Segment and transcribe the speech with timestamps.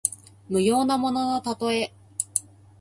[0.49, 1.93] 無用なもののたとえ。